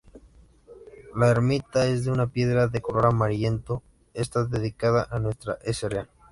[1.15, 3.83] La ermita es de una piedra de color amarillento,
[4.15, 6.09] está dedicada a Nuestra Sra.